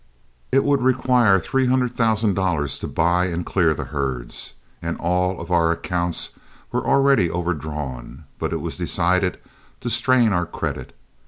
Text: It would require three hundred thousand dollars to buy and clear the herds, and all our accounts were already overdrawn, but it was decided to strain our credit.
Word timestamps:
It 0.51 0.63
would 0.63 0.81
require 0.81 1.39
three 1.39 1.67
hundred 1.67 1.93
thousand 1.95 2.33
dollars 2.33 2.79
to 2.79 2.87
buy 2.87 3.25
and 3.27 3.45
clear 3.45 3.75
the 3.75 3.83
herds, 3.93 4.55
and 4.81 4.97
all 4.97 5.37
our 5.51 5.71
accounts 5.71 6.31
were 6.71 6.83
already 6.87 7.29
overdrawn, 7.29 8.23
but 8.39 8.51
it 8.51 8.61
was 8.61 8.77
decided 8.77 9.39
to 9.81 9.91
strain 9.91 10.33
our 10.33 10.47
credit. 10.47 10.95